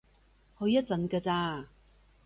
[0.57, 1.67] 去一陣㗎咋